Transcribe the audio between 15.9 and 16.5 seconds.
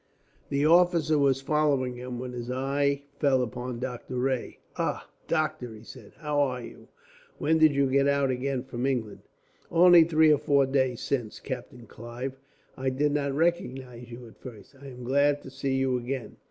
again."